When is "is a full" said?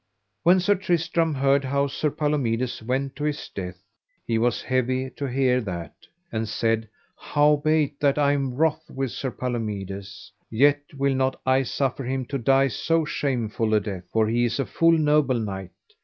14.45-14.97